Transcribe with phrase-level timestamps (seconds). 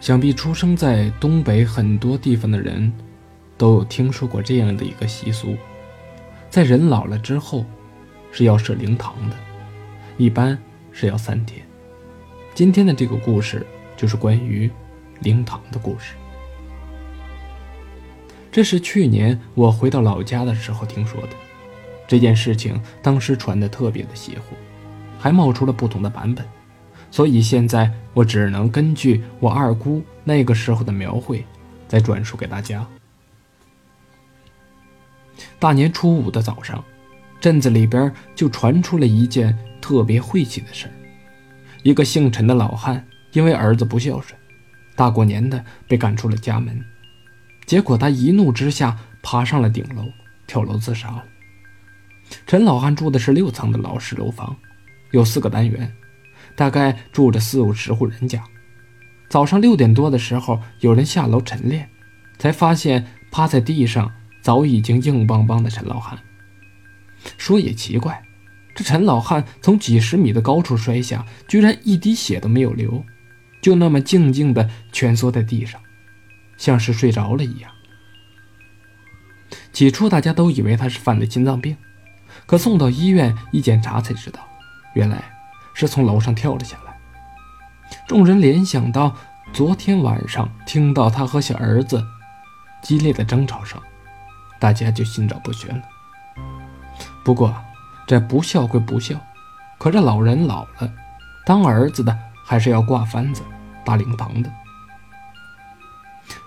[0.00, 2.92] 想必出生在东北很多地方的人，
[3.56, 5.56] 都有听说过这样的一个习俗：
[6.50, 7.64] 在人老了之后，
[8.30, 9.36] 是要设灵堂的，
[10.16, 10.56] 一般
[10.92, 11.66] 是要三天。
[12.54, 14.70] 今天的这个故事就是关于
[15.20, 16.14] 灵堂的故事。
[18.52, 21.30] 这是去年我回到老家的时候听说的，
[22.06, 24.54] 这件事情当时传的特别的邪乎，
[25.18, 26.46] 还冒出了不同的版本。
[27.16, 31.42] 所以现在我只能根据我二姑那个时候的描绘，
[31.88, 32.86] 再转述给大家。
[35.58, 36.84] 大年初五的早上，
[37.40, 40.92] 镇子里边就传出了一件特别晦气的事儿：
[41.82, 43.02] 一个姓陈的老汉
[43.32, 44.38] 因为儿子不孝顺，
[44.94, 46.84] 大过年的被赶出了家门。
[47.64, 50.04] 结果他一怒之下爬上了顶楼，
[50.46, 51.24] 跳楼自杀了。
[52.46, 54.54] 陈老汉住的是六层的老式楼房，
[55.12, 55.90] 有四个单元。
[56.56, 58.42] 大概住着四五十户人家。
[59.28, 61.88] 早上六点多的时候，有人下楼晨练，
[62.38, 66.18] 才发现趴在地上早已经硬邦邦的陈老汉。
[67.36, 68.22] 说也奇怪，
[68.74, 73.04] 这陈老汉从几十米的高处摔下，居然一滴血都没有流，
[73.60, 75.80] 就那么静静地蜷缩在地上，
[76.56, 77.70] 像是睡着了一样。
[79.72, 81.76] 起初大家都以为他是犯了心脏病，
[82.46, 84.40] 可送到医院一检查才知道，
[84.94, 85.35] 原来。
[85.76, 86.96] 是从楼上跳了下来。
[88.08, 89.14] 众人联想到
[89.52, 92.02] 昨天晚上听到他和小儿子
[92.82, 93.78] 激烈的争吵声，
[94.58, 95.82] 大家就心照不宣了。
[97.22, 97.54] 不过
[98.06, 99.14] 这不孝归不孝，
[99.78, 100.90] 可这老人老了，
[101.44, 102.16] 当儿子的
[102.46, 103.42] 还是要挂幡子、
[103.84, 104.50] 搭灵棚的。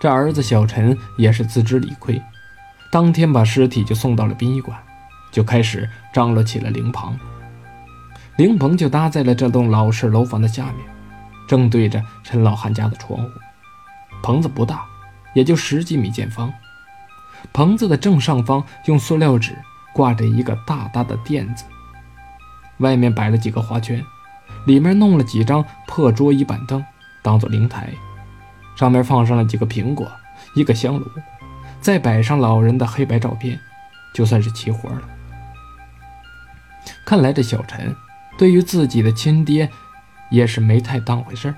[0.01, 2.19] 这儿子小陈也是自知理亏，
[2.91, 4.77] 当天把尸体就送到了殡仪馆，
[5.31, 7.15] 就开始张罗起了灵棚。
[8.39, 10.75] 灵棚就搭在了这栋老式楼房的下面，
[11.45, 13.29] 正对着陈老汉家的窗户。
[14.23, 14.85] 棚子不大，
[15.33, 16.49] 也就十几米见方。
[17.51, 19.57] 棚子的正上方用塑料纸
[19.93, 21.65] 挂着一个大大的垫子，
[22.77, 24.01] 外面摆了几个花圈，
[24.65, 26.81] 里面弄了几张破桌椅板凳
[27.21, 27.89] 当做灵台，
[28.77, 30.09] 上面放上了几个苹果，
[30.55, 31.05] 一个香炉，
[31.81, 33.59] 再摆上老人的黑白照片，
[34.13, 35.01] 就算是齐活了。
[37.03, 37.93] 看来这小陈。
[38.39, 39.69] 对于自己的亲爹，
[40.31, 41.55] 也是没太当回事儿。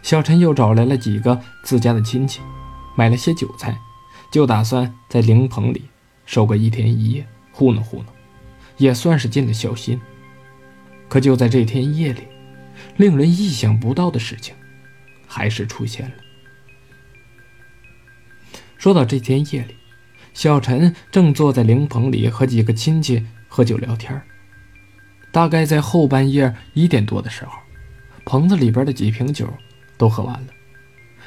[0.00, 2.40] 小陈又找来了几个自家的亲戚，
[2.96, 3.78] 买了些酒菜，
[4.32, 5.82] 就打算在灵棚里
[6.24, 8.06] 守个一天一夜，糊弄糊弄，
[8.78, 10.00] 也算是尽了孝心。
[11.06, 12.22] 可就在这天夜里，
[12.96, 14.54] 令人意想不到的事情
[15.26, 16.14] 还是出现了。
[18.78, 19.76] 说到这天夜里，
[20.32, 24.24] 小陈正坐在灵棚里和几个亲戚喝酒聊天儿。
[25.32, 27.52] 大概在后半夜一点多的时候，
[28.24, 29.52] 棚子里边的几瓶酒
[29.96, 30.46] 都喝完了。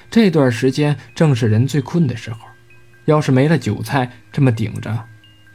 [0.09, 2.39] 这段时间正是人最困的时候，
[3.05, 5.05] 要是没了酒菜这么顶着，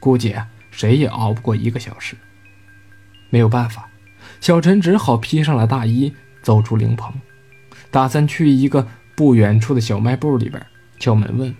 [0.00, 0.34] 估计
[0.70, 2.16] 谁也熬不过一个小时。
[3.30, 3.88] 没有办法，
[4.40, 6.12] 小陈只好披上了大衣，
[6.42, 7.14] 走出灵棚，
[7.92, 10.60] 打算去一个不远处的小卖部里边
[10.98, 11.54] 敲门问问。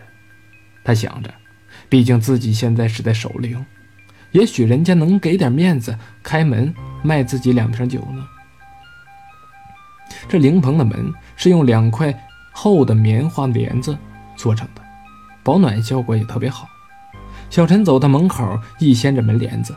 [0.82, 1.32] 他想着，
[1.88, 3.64] 毕竟自己现在是在守灵。
[4.32, 8.26] 也许人家能给点面子，开门卖自己两瓶酒呢。
[10.28, 12.14] 这灵棚的门是用两块
[12.52, 13.96] 厚的棉花帘子
[14.36, 14.82] 做成的，
[15.42, 16.68] 保暖效果也特别好。
[17.48, 19.74] 小陈走到门口，一掀着门帘子，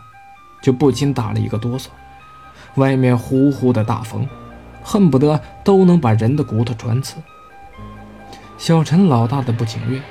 [0.61, 1.87] 就不禁打了一个哆嗦。
[2.75, 4.27] 外面呼呼的大风，
[4.83, 7.15] 恨不得都能把人的骨头穿刺。
[8.57, 10.01] 小陈老大的不情愿，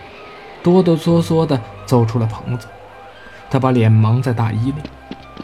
[0.63, 2.67] 哆哆嗦嗦地走出了棚子。
[3.53, 4.81] 他把脸蒙在大衣里，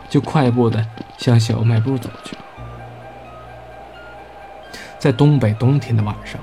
[0.09, 0.83] 就快步的
[1.19, 2.35] 向小卖部走去。
[4.99, 6.41] 在东北冬天的晚上，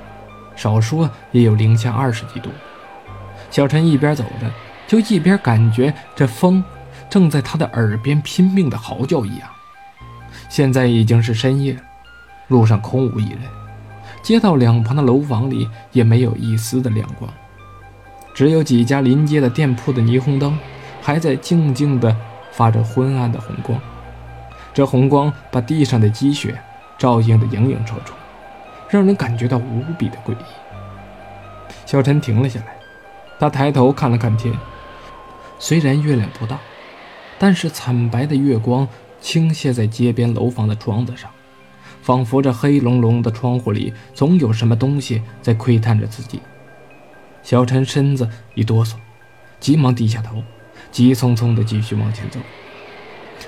[0.54, 2.50] 少说也有零下二十几度。
[3.50, 4.48] 小陈一边走着，
[4.86, 6.62] 就一边感觉这风
[7.10, 9.48] 正在他的耳边拼命的嚎叫一样。
[10.48, 11.76] 现在已经是深夜，
[12.46, 13.40] 路上空无一人，
[14.22, 17.28] 街道两旁的楼房里也没有一丝的亮光，
[18.32, 20.56] 只有几家临街的店铺的霓虹灯。
[21.06, 22.16] 还在静静地
[22.50, 23.80] 发着昏暗的红光，
[24.74, 26.60] 这红光把地上的积雪
[26.98, 28.10] 照映得影影绰绰，
[28.88, 30.44] 让人感觉到无比的诡异。
[31.84, 32.76] 小陈停了下来，
[33.38, 34.52] 他抬头看了看天，
[35.60, 36.58] 虽然月亮不大，
[37.38, 38.88] 但是惨白的月光
[39.20, 41.30] 倾泻在街边楼房的窗子上，
[42.02, 46.40] 仿佛这黑隆隆的窗户里总有什么东西在窥探着自己。
[47.44, 48.94] 小陈身子一哆嗦，
[49.60, 50.42] 急忙低下头。
[50.90, 52.40] 急匆匆地继续往前走。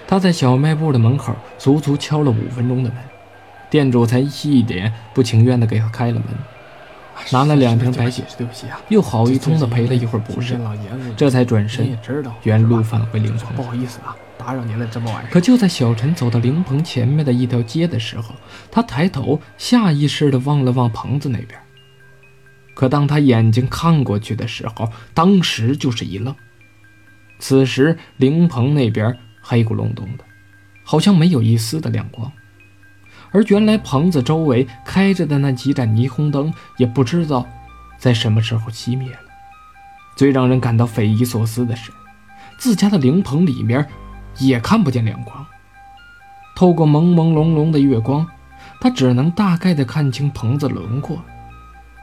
[0.06, 2.98] 他在小卖部的门口足足敲了五分钟的门，
[3.70, 6.24] 店主才一脸不情愿地给他开了门。
[7.32, 8.22] 拿了两瓶白酒，
[8.88, 10.56] 又好一通的赔了一会儿不是，
[11.16, 11.98] 这才转身
[12.44, 13.56] 原路返回灵棚。
[13.56, 15.26] 不好意思啊，打扰您了这么晚。
[15.28, 18.36] 可就在小陈走到灵棚前面的一条街的时候，
[18.70, 21.60] 他抬头下意识地望了望棚子那边。
[22.72, 26.32] 可当他眼睛看过去的时候，当时就是一愣。
[27.38, 30.24] 此时灵棚那边黑咕隆咚的，
[30.84, 32.30] 好像没有一丝的亮光，
[33.30, 37.46] 而原来棚子周围开着的那几盏霓虹灯，也不知道
[37.98, 39.18] 在什么时候熄灭了。
[40.16, 41.92] 最让人感到匪夷所思的是，
[42.58, 43.86] 自家的灵棚里面
[44.38, 45.46] 也看不见亮光。
[46.56, 48.26] 透过朦朦胧胧的月光，
[48.80, 51.22] 他只能大概的看清棚子轮廓。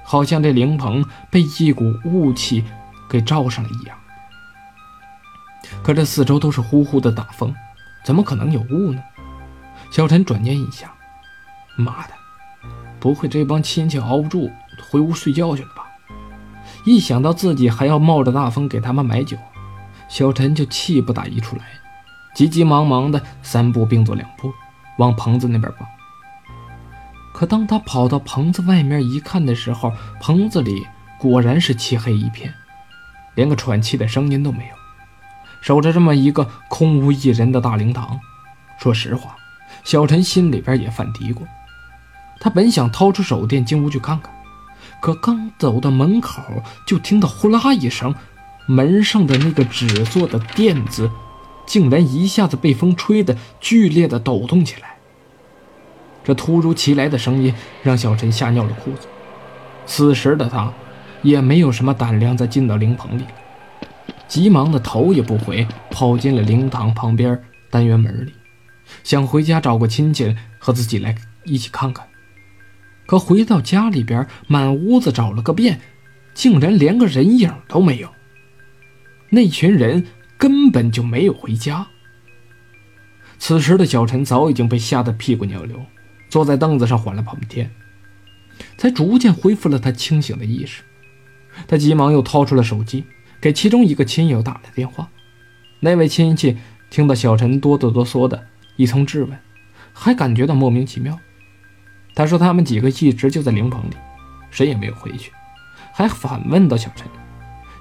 [0.02, 2.64] 好像这灵棚被一股雾气
[3.10, 3.98] 给罩上了一样，
[5.86, 7.54] 可这四周都是呼呼的大风，
[8.04, 9.00] 怎么可能有雾呢？
[9.92, 10.90] 小陈转念一想，
[11.78, 12.14] 妈的，
[13.00, 14.50] 不会这帮亲戚熬不住
[14.90, 15.86] 回屋睡觉去了吧？
[16.86, 19.38] 一想到自己还要冒着大风给他们买酒，
[20.10, 21.64] 小陈就气不打一处来，
[22.34, 24.52] 急急忙忙的三步并作两步
[24.98, 25.86] 往棚子那边跑。
[27.32, 30.88] 可当他跑到棚子外面一看的时候，棚子里
[31.20, 32.52] 果然是漆黑一片，
[33.36, 34.85] 连个喘气的声音都没有。
[35.66, 38.20] 守着这么一个空无一人的大灵堂，
[38.78, 39.36] 说实话，
[39.84, 41.42] 小陈心里边也犯嘀咕。
[42.40, 44.32] 他本想掏出手电进屋去看看，
[45.02, 46.44] 可刚走到门口，
[46.86, 48.14] 就听到呼啦一声，
[48.68, 51.10] 门上的那个纸做的垫子，
[51.66, 54.98] 竟然一下子被风吹得剧烈的抖动起来。
[56.24, 57.52] 这突如其来的声音
[57.82, 59.08] 让小陈吓尿了裤子。
[59.88, 60.72] 此时的他，
[61.24, 63.24] 也没有什么胆量再进到灵棚里，
[64.28, 68.34] 急忙的头也不回，跑进了灵堂旁边单元门里，
[69.04, 72.08] 想回家找个亲戚和自己来一起看看。
[73.06, 75.80] 可回到家里边，满屋子找了个遍，
[76.34, 78.10] 竟然连个人影都没有。
[79.30, 80.06] 那群人
[80.38, 81.88] 根本就没有回家。
[83.38, 85.86] 此时的小陈早已经被吓得屁滚尿流。
[86.28, 87.72] 坐在凳子上缓了半天，
[88.78, 90.84] 才逐渐恢复了他清醒的意识。
[91.66, 93.06] 他急忙又掏出了手机，
[93.46, 95.08] 给其中一个亲友打了电话。
[95.80, 96.58] 那位亲戚
[96.90, 98.44] 听到小陈哆哆嗦嗦的
[98.76, 99.38] 一通质问，
[99.94, 101.16] 还感觉到莫名其妙。
[102.16, 103.96] 他说：“他们几个一直就在灵棚里，
[104.50, 105.32] 谁也没有回去。”
[105.94, 107.08] 还反问道：“小陈，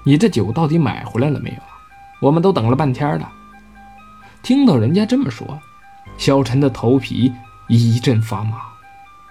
[0.03, 1.73] 你这酒到底买回来了没有啊？
[2.21, 3.33] 我们都等了半天了。”
[4.43, 5.59] 听到人家这么说，
[6.15, 7.33] 小陈的头皮。
[7.69, 8.57] 一阵发麻，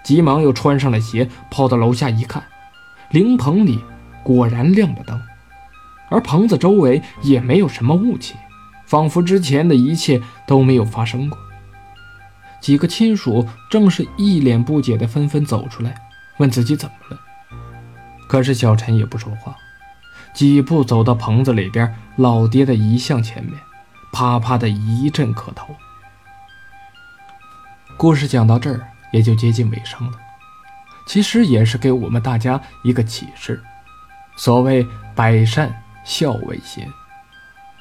[0.02, 2.42] 急忙又穿上了鞋，跑到楼下一看，
[3.10, 3.78] 灵棚里
[4.24, 5.22] 果然亮着灯，
[6.14, 8.36] 而棚子周围也没有什么雾气，
[8.86, 11.36] 仿佛之前的一切都没有发生过。
[12.60, 15.92] 几个亲属正是一脸不解的纷纷走出来，
[16.38, 17.20] 问自己怎么了。
[18.28, 19.56] 可是小陈也不说话，
[20.32, 23.54] 几步走到棚子里边，老爹的遗像前面，
[24.12, 25.74] 啪啪的一阵磕头。
[27.96, 28.80] 故事讲到这儿
[29.12, 30.12] 也就接近尾声了，
[31.08, 33.60] 其实也是给我们大家一个启示。
[34.36, 36.88] 所谓百善孝为先，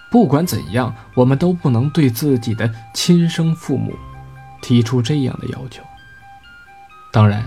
[0.09, 3.93] 不管怎样，我们都不能对自己的亲生父母
[4.61, 5.83] 提出这样的要求。
[7.11, 7.43] 当然，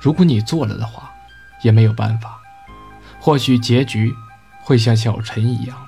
[0.00, 1.12] 如果你做了的话，
[1.62, 2.38] 也没有办法，
[3.20, 4.12] 或许结局
[4.62, 5.87] 会像小陈一样。